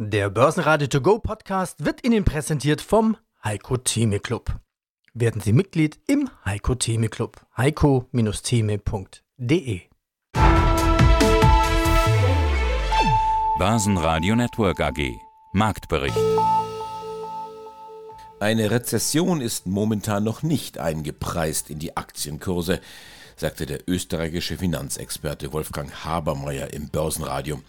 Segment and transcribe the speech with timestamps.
[0.00, 4.60] Der Börsenradio To Go Podcast wird Ihnen präsentiert vom Heiko Theme Club.
[5.12, 7.44] Werden Sie Mitglied im Heiko Theme Club.
[7.56, 9.80] heiko-theme.de
[13.58, 15.16] Börsenradio Network AG
[15.52, 16.16] Marktbericht
[18.38, 22.80] Eine Rezession ist momentan noch nicht eingepreist in die Aktienkurse,
[23.34, 27.60] sagte der österreichische Finanzexperte Wolfgang Habermeyer im Börsenradio.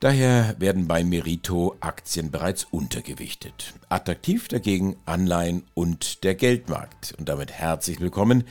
[0.00, 3.74] Daher werden bei Merito Aktien bereits untergewichtet.
[3.90, 7.14] Attraktiv dagegen Anleihen und der Geldmarkt.
[7.18, 8.44] Und damit herzlich willkommen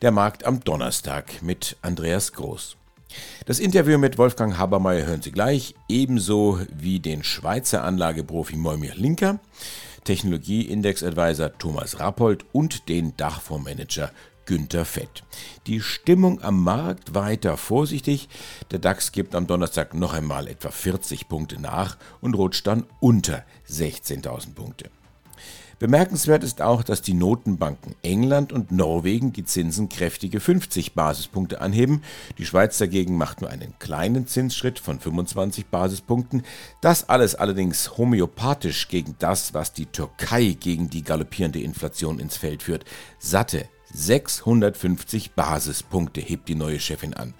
[0.00, 2.78] der Markt am Donnerstag mit Andreas Groß.
[3.44, 9.38] Das Interview mit Wolfgang Habermeyer hören Sie gleich, ebenso wie den Schweizer Anlageprofi Moimir Linker,
[10.04, 14.12] Technologie-Index-Advisor Thomas Rappold und den Dachfondsmanager
[14.46, 15.24] Günter Fett.
[15.66, 18.28] Die Stimmung am Markt weiter vorsichtig.
[18.70, 23.44] Der DAX gibt am Donnerstag noch einmal etwa 40 Punkte nach und rutscht dann unter
[23.68, 24.90] 16.000 Punkte.
[25.78, 32.02] Bemerkenswert ist auch, dass die Notenbanken England und Norwegen die Zinsen kräftige 50 Basispunkte anheben.
[32.38, 36.44] Die Schweiz dagegen macht nur einen kleinen Zinsschritt von 25 Basispunkten.
[36.80, 42.62] Das alles allerdings homöopathisch gegen das, was die Türkei gegen die galoppierende Inflation ins Feld
[42.62, 42.86] führt.
[43.18, 47.34] Satte 650 Basispunkte hebt die neue Chefin an.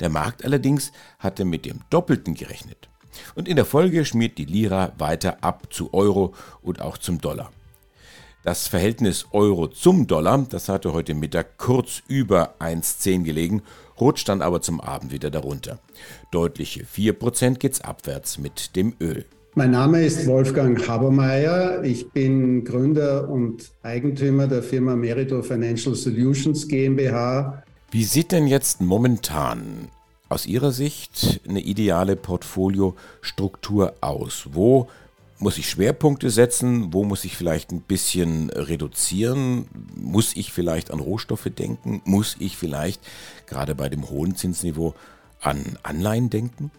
[0.00, 2.88] Der Markt allerdings hatte mit dem Doppelten gerechnet.
[3.34, 7.52] Und in der Folge schmiert die Lira weiter ab zu Euro und auch zum Dollar.
[8.42, 13.62] Das Verhältnis Euro zum Dollar, das hatte heute Mittag kurz über 1,10 gelegen,
[14.00, 15.78] rutscht dann aber zum Abend wieder darunter.
[16.32, 19.24] Deutliche 4% geht's abwärts mit dem Öl.
[19.54, 21.84] Mein Name ist Wolfgang Habermeier.
[21.84, 27.62] Ich bin Gründer und Eigentümer der Firma Merito Financial Solutions GmbH.
[27.90, 29.88] Wie sieht denn jetzt momentan
[30.30, 34.48] aus Ihrer Sicht eine ideale Portfoliostruktur aus?
[34.52, 34.88] Wo
[35.38, 36.94] muss ich Schwerpunkte setzen?
[36.94, 39.66] Wo muss ich vielleicht ein bisschen reduzieren?
[39.94, 42.00] Muss ich vielleicht an Rohstoffe denken?
[42.06, 43.02] Muss ich vielleicht
[43.46, 44.94] gerade bei dem hohen Zinsniveau
[45.42, 46.70] an Anleihen denken?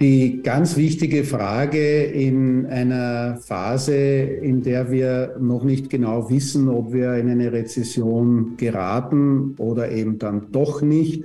[0.00, 6.92] Die ganz wichtige Frage in einer Phase, in der wir noch nicht genau wissen, ob
[6.92, 11.24] wir in eine Rezession geraten oder eben dann doch nicht,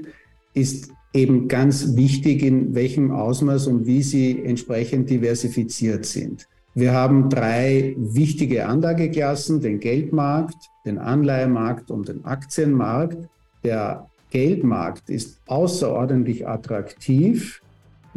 [0.53, 6.47] ist eben ganz wichtig, in welchem Ausmaß und wie sie entsprechend diversifiziert sind.
[6.75, 13.27] Wir haben drei wichtige Anlageklassen, den Geldmarkt, den Anleihemarkt und den Aktienmarkt.
[13.63, 17.61] Der Geldmarkt ist außerordentlich attraktiv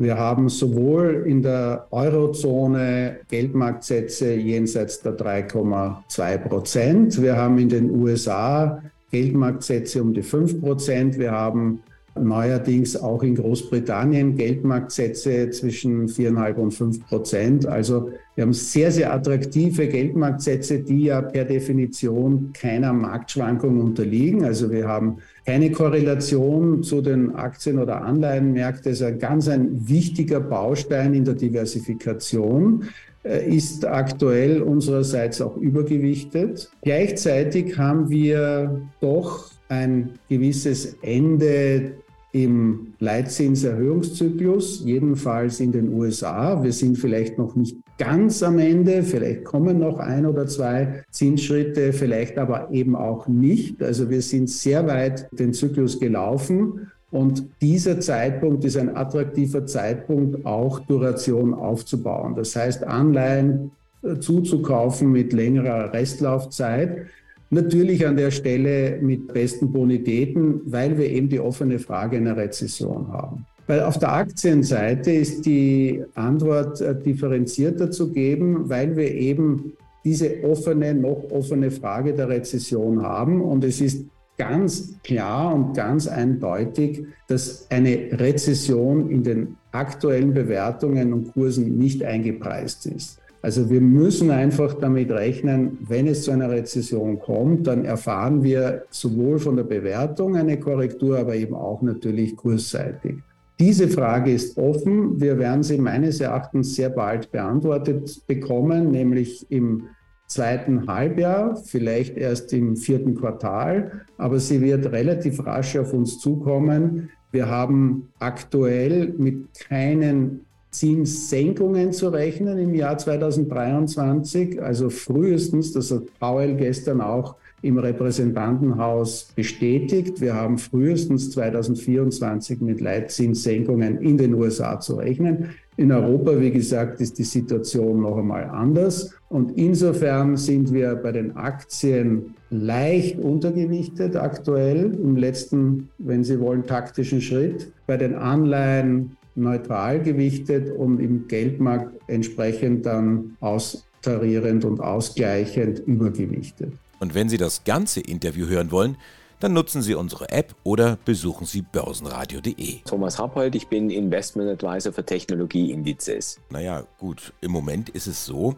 [0.00, 7.20] wir haben sowohl in der Eurozone Geldmarktsätze jenseits der 3,2 Prozent.
[7.20, 11.18] Wir haben in den USA Geldmarktsätze um die 5 Prozent.
[11.18, 11.82] Wir haben
[12.18, 17.66] neuerdings auch in Großbritannien Geldmarktsätze zwischen 4,5 und 5 Prozent.
[17.66, 24.44] Also wir haben sehr, sehr attraktive Geldmarktsätze, die ja per Definition keiner Marktschwankung unterliegen.
[24.44, 28.92] Also wir haben keine Korrelation zu den Aktien- oder Anleihenmärkten.
[28.92, 32.84] Das ist ein ganz ein wichtiger Baustein in der Diversifikation
[33.22, 36.70] äh, ist aktuell unsererseits auch übergewichtet.
[36.82, 41.92] Gleichzeitig haben wir doch ein gewisses Ende
[42.32, 46.62] im Leitzinserhöhungszyklus, jedenfalls in den USA.
[46.62, 51.92] Wir sind vielleicht noch nicht ganz am Ende, vielleicht kommen noch ein oder zwei Zinsschritte,
[51.92, 53.82] vielleicht aber eben auch nicht.
[53.82, 60.46] Also wir sind sehr weit den Zyklus gelaufen und dieser Zeitpunkt ist ein attraktiver Zeitpunkt,
[60.46, 62.36] auch Duration aufzubauen.
[62.36, 67.06] Das heißt, Anleihen äh, zuzukaufen mit längerer Restlaufzeit
[67.50, 73.08] Natürlich an der Stelle mit besten Bonitäten, weil wir eben die offene Frage einer Rezession
[73.08, 73.44] haben.
[73.66, 79.72] Weil auf der Aktienseite ist die Antwort äh, differenzierter zu geben, weil wir eben
[80.04, 83.40] diese offene, noch offene Frage der Rezession haben.
[83.40, 84.06] Und es ist
[84.38, 92.02] ganz klar und ganz eindeutig, dass eine Rezession in den aktuellen Bewertungen und Kursen nicht
[92.02, 93.20] eingepreist ist.
[93.42, 98.84] Also wir müssen einfach damit rechnen, wenn es zu einer Rezession kommt, dann erfahren wir
[98.90, 103.16] sowohl von der Bewertung eine Korrektur, aber eben auch natürlich kursseitig.
[103.58, 105.20] Diese Frage ist offen.
[105.20, 109.84] Wir werden sie meines Erachtens sehr bald beantwortet bekommen, nämlich im
[110.26, 117.10] zweiten Halbjahr, vielleicht erst im vierten Quartal, aber sie wird relativ rasch auf uns zukommen.
[117.32, 124.62] Wir haben aktuell mit keinen Zinssenkungen zu rechnen im Jahr 2023.
[124.62, 130.20] Also frühestens, das hat Powell gestern auch im Repräsentantenhaus bestätigt.
[130.20, 135.50] Wir haben frühestens 2024 mit Leitzinssenkungen in den USA zu rechnen.
[135.76, 139.14] In Europa, wie gesagt, ist die Situation noch einmal anders.
[139.28, 146.66] Und insofern sind wir bei den Aktien leicht untergewichtet aktuell im letzten, wenn Sie wollen,
[146.66, 147.72] taktischen Schritt.
[147.86, 156.72] Bei den Anleihen neutral gewichtet und im Geldmarkt entsprechend dann austarierend und ausgleichend übergewichtet.
[156.98, 158.96] Und wenn Sie das ganze Interview hören wollen,
[159.40, 162.80] dann nutzen Sie unsere App oder besuchen Sie börsenradio.de.
[162.84, 166.38] Thomas Rappold, ich bin Investment Advisor für Technologieindizes.
[166.50, 168.54] Naja, gut, im Moment ist es so,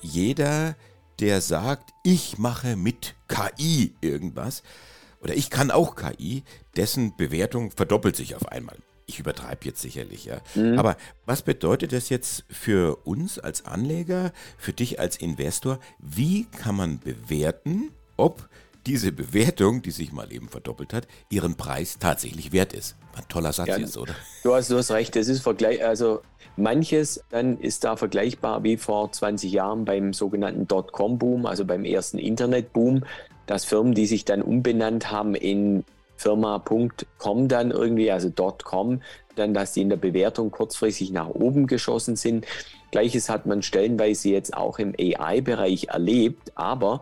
[0.00, 0.74] jeder,
[1.20, 4.64] der sagt, ich mache mit KI irgendwas
[5.22, 6.42] oder ich kann auch KI,
[6.76, 8.76] dessen Bewertung verdoppelt sich auf einmal.
[9.06, 10.38] Ich übertreibe jetzt sicherlich, ja.
[10.54, 10.78] Mhm.
[10.78, 10.96] Aber
[11.26, 15.78] was bedeutet das jetzt für uns als Anleger, für dich als Investor?
[15.98, 18.48] Wie kann man bewerten, ob
[18.86, 22.96] diese Bewertung, die sich mal eben verdoppelt hat, ihren Preis tatsächlich wert ist.
[23.16, 24.14] Ein toller Satz ja, jetzt, oder?
[24.42, 26.20] Du hast, du hast recht, das ist Vergleich, also
[26.56, 32.18] manches dann ist da vergleichbar wie vor 20 Jahren beim sogenannten Dotcom-Boom, also beim ersten
[32.18, 33.04] Internet-Boom,
[33.46, 35.84] dass Firmen, die sich dann umbenannt haben in
[36.16, 39.02] Firma.com dann irgendwie, also .com,
[39.36, 42.46] dann, dass die in der Bewertung kurzfristig nach oben geschossen sind.
[42.90, 47.00] Gleiches hat man stellenweise jetzt auch im AI-Bereich erlebt, aber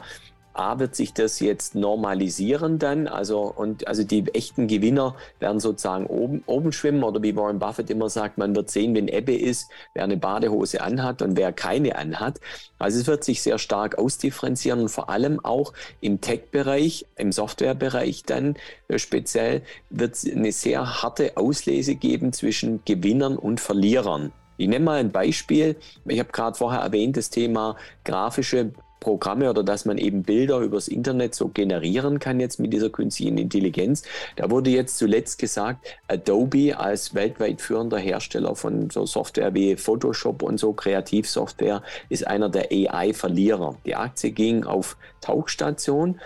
[0.54, 6.06] A wird sich das jetzt normalisieren dann, also und also die echten Gewinner werden sozusagen
[6.06, 9.70] oben, oben schwimmen oder wie Warren Buffett immer sagt, man wird sehen, wenn Ebbe ist,
[9.94, 12.40] wer eine Badehose anhat und wer keine anhat.
[12.78, 18.24] Also es wird sich sehr stark ausdifferenzieren und vor allem auch im Tech-Bereich, im Software-Bereich
[18.24, 18.56] dann
[18.88, 24.32] äh, speziell wird es eine sehr harte Auslese geben zwischen Gewinnern und Verlierern.
[24.56, 25.76] Ich nenne mal ein Beispiel.
[26.04, 28.72] Ich habe gerade vorher erwähnt, das Thema grafische
[29.02, 33.36] Programme oder dass man eben Bilder übers Internet so generieren kann jetzt mit dieser künstlichen
[33.36, 34.04] Intelligenz.
[34.36, 40.42] Da wurde jetzt zuletzt gesagt, Adobe als weltweit führender Hersteller von so Software wie Photoshop
[40.42, 43.76] und so Kreativsoftware ist einer der AI-Verlierer.
[43.84, 46.20] Die Aktie ging auf Tauchstation.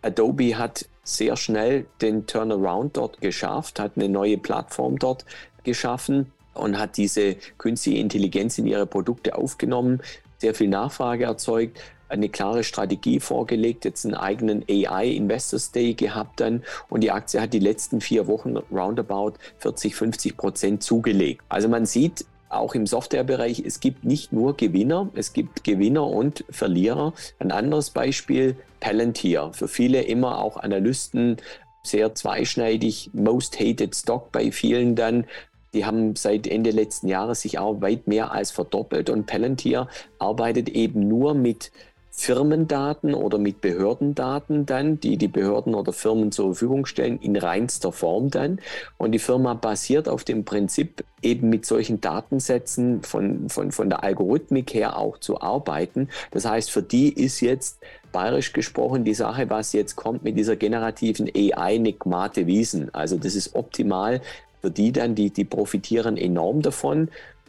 [0.00, 5.26] Adobe hat sehr schnell den Turnaround dort geschafft, hat eine neue Plattform dort
[5.62, 10.00] geschaffen und hat diese künstliche Intelligenz in ihre Produkte aufgenommen,
[10.38, 11.80] sehr viel Nachfrage erzeugt,
[12.14, 17.40] eine klare Strategie vorgelegt, jetzt einen eigenen AI Investors Day gehabt dann und die Aktie
[17.40, 21.42] hat die letzten vier Wochen roundabout 40, 50 Prozent zugelegt.
[21.48, 26.44] Also man sieht, auch im Softwarebereich, es gibt nicht nur Gewinner, es gibt Gewinner und
[26.50, 27.12] Verlierer.
[27.38, 29.50] Ein anderes Beispiel, Palantir.
[29.52, 31.38] Für viele immer auch Analysten
[31.82, 35.26] sehr zweischneidig, most hated stock bei vielen dann.
[35.74, 39.88] Die haben seit Ende letzten Jahres sich auch weit mehr als verdoppelt und Palantir
[40.18, 41.72] arbeitet eben nur mit
[42.16, 47.90] Firmendaten oder mit Behördendaten dann, die die Behörden oder Firmen zur Verfügung stellen, in reinster
[47.90, 48.60] Form dann.
[48.98, 54.04] Und die Firma basiert auf dem Prinzip, eben mit solchen Datensätzen von, von, von der
[54.04, 56.08] Algorithmik her auch zu arbeiten.
[56.30, 57.80] Das heißt, für die ist jetzt
[58.12, 62.94] bayerisch gesprochen die Sache, was jetzt kommt mit dieser generativen AI Nigmate Wiesen.
[62.94, 64.20] Also das ist optimal
[64.62, 67.08] für die dann, die, die profitieren enorm davon.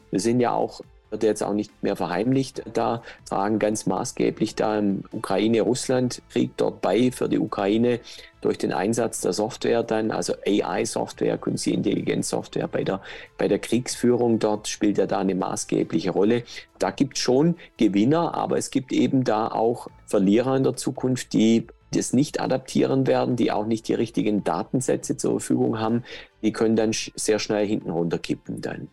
[0.09, 4.79] Wir sind ja auch wird jetzt auch nicht mehr verheimlicht, da tragen ganz maßgeblich da
[4.79, 7.99] im Ukraine-Russland-Krieg dort bei für die Ukraine
[8.41, 13.01] durch den Einsatz der Software dann, also AI-Software, künstliche Intelligenz-Software bei der,
[13.37, 16.43] bei der Kriegsführung dort spielt ja da eine maßgebliche Rolle.
[16.77, 21.33] Da gibt es schon Gewinner, aber es gibt eben da auch Verlierer in der Zukunft,
[21.33, 26.03] die das nicht adaptieren werden, die auch nicht die richtigen Datensätze zur Verfügung haben,
[26.43, 28.89] die können dann sehr schnell hinten runterkippen dann.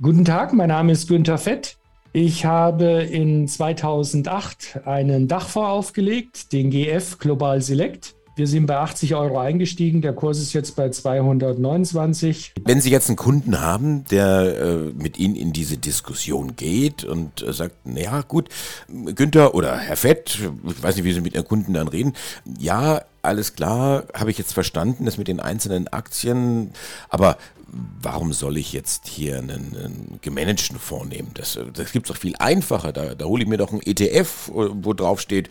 [0.00, 1.76] Guten Tag, mein Name ist Günther Fett.
[2.14, 8.14] Ich habe in 2008 einen Dachfonds aufgelegt, den GF Global Select.
[8.34, 12.54] Wir sind bei 80 Euro eingestiegen, der Kurs ist jetzt bei 229.
[12.64, 17.42] Wenn Sie jetzt einen Kunden haben, der äh, mit Ihnen in diese Diskussion geht und
[17.42, 18.48] äh, sagt, naja gut,
[18.88, 22.14] Günther oder Herr Fett, ich weiß nicht, wie Sie mit Ihren Kunden dann reden,
[22.58, 26.70] ja, alles klar, habe ich jetzt verstanden, das mit den einzelnen Aktien,
[27.10, 27.36] aber
[27.72, 31.30] warum soll ich jetzt hier einen, einen gemanagten Fonds nehmen?
[31.34, 32.92] Das, das gibt es doch viel einfacher.
[32.92, 35.48] Da, da hole ich mir doch einen ETF, wo drauf steht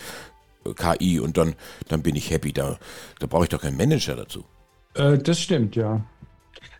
[0.65, 1.55] äh, KI und dann,
[1.87, 2.53] dann bin ich happy.
[2.53, 2.77] Da,
[3.19, 4.45] da brauche ich doch keinen Manager dazu.
[4.93, 6.01] Äh, das stimmt, ja.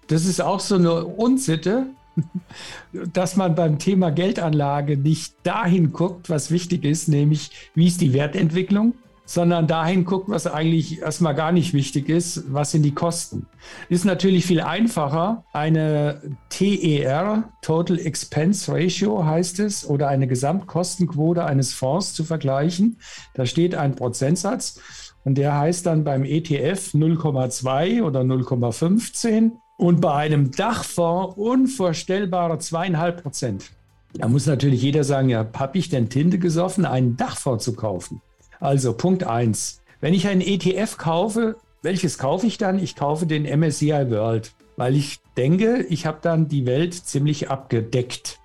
[0.08, 1.88] Das ist auch so eine Unsitte,
[3.14, 8.14] dass man beim Thema Geldanlage nicht dahin guckt, was wichtig ist, nämlich wie ist die
[8.14, 8.94] Wertentwicklung
[9.32, 13.48] sondern dahin guckt, was eigentlich erstmal gar nicht wichtig ist, was sind die Kosten.
[13.88, 21.74] Ist natürlich viel einfacher, eine TER, Total Expense Ratio heißt es, oder eine Gesamtkostenquote eines
[21.74, 22.98] Fonds zu vergleichen.
[23.34, 24.82] Da steht ein Prozentsatz
[25.24, 33.24] und der heißt dann beim ETF 0,2 oder 0,15 Und bei einem Dachfonds unvorstellbare zweieinhalb
[33.24, 33.72] Prozent.
[34.14, 38.22] Da muss natürlich jeder sagen, ja, habe ich denn Tinte gesoffen, einen Dachfonds zu kaufen?
[38.62, 39.82] Also Punkt 1.
[40.02, 42.78] Wenn ich einen ETF kaufe, welches kaufe ich dann?
[42.78, 48.38] Ich kaufe den MSCI World, weil ich denke, ich habe dann die Welt ziemlich abgedeckt.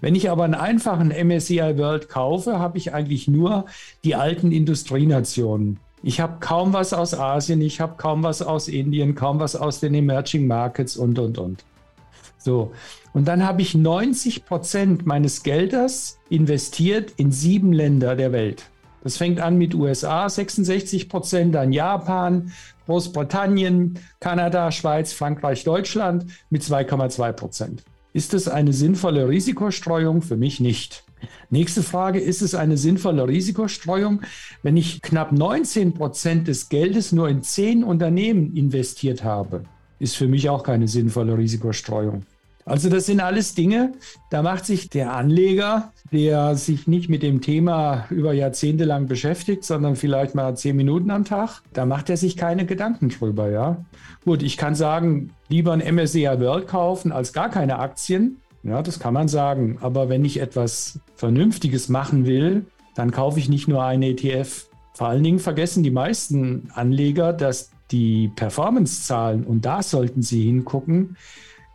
[0.00, 3.66] Wenn ich aber einen einfachen MSCI World kaufe, habe ich eigentlich nur
[4.02, 5.78] die alten Industrienationen.
[6.02, 9.78] Ich habe kaum was aus Asien, ich habe kaum was aus Indien, kaum was aus
[9.78, 11.64] den Emerging Markets und, und, und.
[12.38, 12.72] So,
[13.12, 18.64] und dann habe ich 90 Prozent meines Geldes investiert in sieben Länder der Welt.
[19.02, 22.52] Das fängt an mit USA 66 Prozent, dann Japan,
[22.86, 27.84] Großbritannien, Kanada, Schweiz, Frankreich, Deutschland mit 2,2 Prozent.
[28.12, 30.22] Ist das eine sinnvolle Risikostreuung?
[30.22, 31.04] Für mich nicht.
[31.50, 34.22] Nächste Frage, ist es eine sinnvolle Risikostreuung,
[34.62, 39.64] wenn ich knapp 19 Prozent des Geldes nur in zehn Unternehmen investiert habe?
[39.98, 42.24] Ist für mich auch keine sinnvolle Risikostreuung.
[42.70, 43.94] Also das sind alles Dinge,
[44.30, 49.64] da macht sich der Anleger, der sich nicht mit dem Thema über Jahrzehnte lang beschäftigt,
[49.64, 53.84] sondern vielleicht mal zehn Minuten am Tag, da macht er sich keine Gedanken drüber, ja.
[54.24, 58.36] Gut, ich kann sagen, lieber ein MSCI World kaufen als gar keine Aktien.
[58.62, 59.78] Ja, das kann man sagen.
[59.80, 64.68] Aber wenn ich etwas Vernünftiges machen will, dann kaufe ich nicht nur einen ETF.
[64.94, 71.16] Vor allen Dingen vergessen die meisten Anleger, dass die Performance-Zahlen, und da sollten sie hingucken,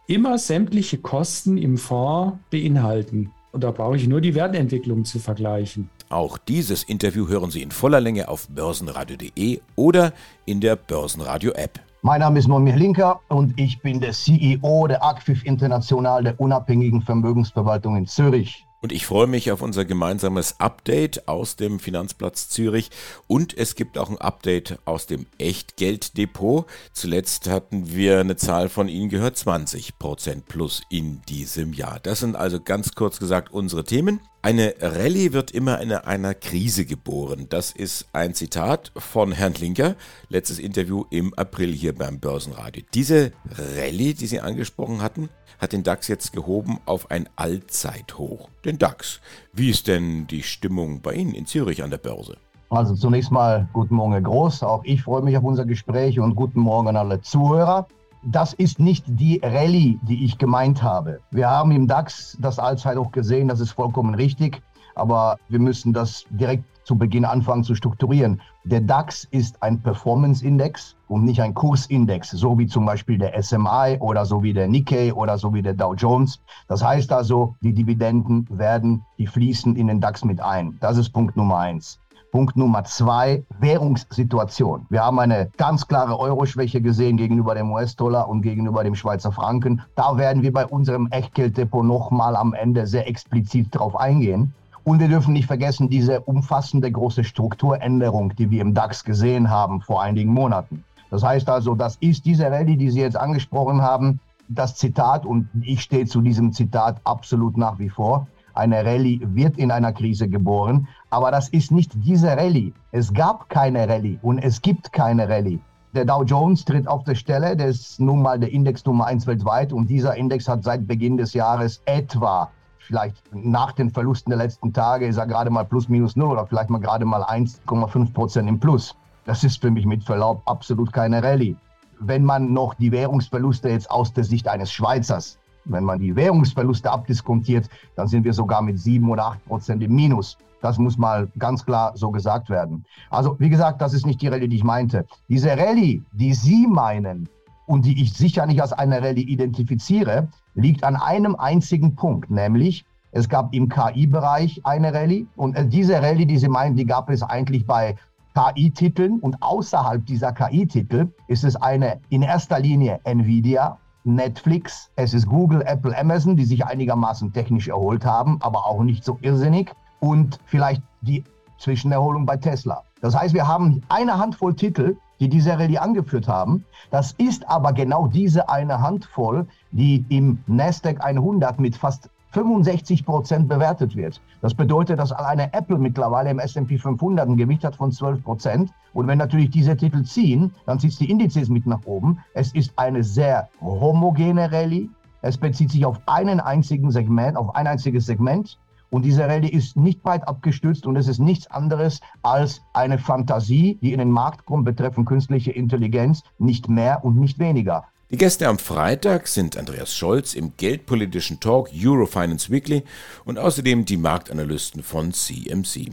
[0.08, 3.32] immer sämtliche Kosten im Fonds beinhalten.
[3.52, 5.90] Und da brauche ich nur die Wertentwicklung zu vergleichen.
[6.10, 10.14] Auch dieses Interview hören Sie in voller Länge auf börsenradio.de oder
[10.46, 11.80] in der Börsenradio-App.
[12.02, 17.02] Mein Name ist Nomir Linker und ich bin der CEO der ACFIF International der unabhängigen
[17.02, 18.65] Vermögensverwaltung in Zürich.
[18.86, 22.92] Und ich freue mich auf unser gemeinsames Update aus dem Finanzplatz Zürich.
[23.26, 26.68] Und es gibt auch ein Update aus dem Echtgelddepot.
[26.94, 32.00] Zuletzt hatten wir eine Zahl von Ihnen gehört, 20% plus in diesem Jahr.
[32.00, 34.20] Das sind also ganz kurz gesagt unsere Themen.
[34.46, 37.48] Eine Rallye wird immer in einer Krise geboren.
[37.50, 39.96] Das ist ein Zitat von Herrn Linker,
[40.30, 42.84] letztes Interview im April hier beim Börsenradio.
[42.94, 43.32] Diese
[43.76, 48.50] Rallye, die Sie angesprochen hatten, hat den DAX jetzt gehoben auf ein Allzeithoch.
[48.64, 49.20] Den DAX.
[49.52, 52.38] Wie ist denn die Stimmung bei Ihnen in Zürich an der Börse?
[52.70, 54.62] Also zunächst mal guten Morgen, Groß.
[54.62, 57.88] Auch ich freue mich auf unser Gespräch und guten Morgen an alle Zuhörer.
[58.28, 61.20] Das ist nicht die Rallye, die ich gemeint habe.
[61.30, 64.64] Wir haben im DAX das Allzeithoch gesehen, das ist vollkommen richtig.
[64.96, 68.42] Aber wir müssen das direkt zu Beginn anfangen zu strukturieren.
[68.64, 73.98] Der DAX ist ein Performance-Index und nicht ein Kursindex, so wie zum Beispiel der SMI
[74.00, 76.42] oder so wie der Nikkei oder so wie der Dow Jones.
[76.68, 80.78] Das heißt also, die Dividenden werden, die fließen in den DAX mit ein.
[80.80, 82.00] Das ist Punkt Nummer eins.
[82.36, 84.88] Punkt Nummer zwei, Währungssituation.
[84.90, 89.82] Wir haben eine ganz klare Euroschwäche gesehen gegenüber dem US-Dollar und gegenüber dem Schweizer Franken.
[89.96, 94.54] Da werden wir bei unserem Echtgelddepot nochmal am Ende sehr explizit drauf eingehen.
[94.84, 99.80] Und wir dürfen nicht vergessen, diese umfassende große Strukturänderung, die wir im DAX gesehen haben
[99.80, 100.84] vor einigen Monaten.
[101.12, 105.48] Das heißt also, das ist diese Rallye, die Sie jetzt angesprochen haben, das Zitat, und
[105.62, 108.28] ich stehe zu diesem Zitat absolut nach wie vor,
[108.58, 112.74] eine Rallye wird in einer Krise geboren, aber das ist nicht diese Rallye.
[112.92, 115.60] Es gab keine Rallye und es gibt keine Rallye.
[115.94, 119.28] Der Dow Jones tritt auf der Stelle, der ist nun mal der Index Nummer eins
[119.28, 124.38] weltweit und dieser Index hat seit Beginn des Jahres etwa vielleicht nach den Verlusten der
[124.38, 128.14] letzten Tage ist er gerade mal plus minus null oder vielleicht mal gerade mal 1,5
[128.14, 128.96] Prozent im Plus.
[129.26, 131.56] Das ist für mich mit Verlaub absolut keine Rallye.
[132.00, 136.92] Wenn man noch die Währungsverluste jetzt aus der Sicht eines Schweizers, wenn man die Währungsverluste
[136.92, 140.38] abdiskontiert, dann sind wir sogar mit 7 oder 8 Prozent im Minus.
[140.62, 142.86] Das muss mal ganz klar so gesagt werden.
[143.10, 145.06] Also, wie gesagt, das ist nicht die Rallye, die ich meinte.
[145.30, 147.30] Diese Rallye, die Sie meinen,
[147.66, 152.86] und die ich sicher nicht als eine Rallye identifiziere, liegt an einem einzigen Punkt, nämlich
[153.12, 157.10] es gab im KI-Bereich eine Rallye und äh, diese Rallye, die Sie meinen, die gab
[157.10, 157.96] es eigentlich bei
[158.36, 165.28] KI-Titeln und außerhalb dieser KI-Titel ist es eine in erster Linie Nvidia, Netflix, es ist
[165.28, 170.40] Google, Apple, Amazon, die sich einigermaßen technisch erholt haben, aber auch nicht so irrsinnig und
[170.46, 171.24] vielleicht die
[171.58, 172.84] Zwischenerholung bei Tesla.
[173.02, 176.66] Das heißt, wir haben eine Handvoll Titel, die diese Rallye angeführt haben.
[176.92, 183.48] Das ist aber genau diese eine Handvoll, die im Nasdaq 100 mit fast 65 Prozent
[183.48, 184.20] bewertet wird.
[184.42, 188.72] Das bedeutet, dass alleine Apple mittlerweile im S&P 500 ein Gewicht hat von 12 Prozent.
[188.94, 192.20] Und wenn natürlich diese Titel ziehen, dann zieht es die Indizes mit nach oben.
[192.34, 194.90] Es ist eine sehr homogene Rallye.
[195.22, 198.60] Es bezieht sich auf einen einzigen Segment, auf ein einziges Segment.
[198.90, 203.80] Und diese Rallye ist nicht weit abgestützt und es ist nichts anderes als eine Fantasie,
[203.82, 207.86] die in den Markt kommt betreffend künstliche Intelligenz, nicht mehr und nicht weniger.
[208.12, 212.84] Die Gäste am Freitag sind Andreas Scholz im geldpolitischen Talk Eurofinance Weekly
[213.26, 215.90] und außerdem die Marktanalysten von CMC.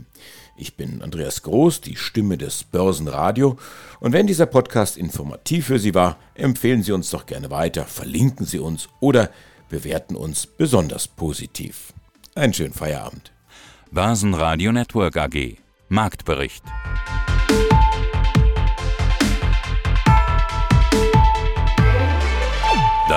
[0.55, 3.57] Ich bin Andreas Groß, die Stimme des Börsenradio.
[3.99, 8.45] Und wenn dieser Podcast informativ für Sie war, empfehlen Sie uns doch gerne weiter, verlinken
[8.45, 9.31] Sie uns oder
[9.69, 11.93] bewerten uns besonders positiv.
[12.35, 13.31] Einen schönen Feierabend.
[13.89, 15.57] Börsenradio Network AG.
[15.89, 16.63] Marktbericht.